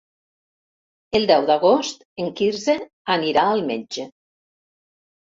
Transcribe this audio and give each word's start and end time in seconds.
El 1.19 1.27
deu 1.31 1.43
d'agost 1.49 2.01
en 2.23 2.31
Quirze 2.39 2.75
anirà 3.17 3.45
al 3.51 3.63
metge. 3.69 4.07